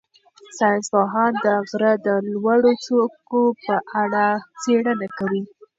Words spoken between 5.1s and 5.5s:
کوي.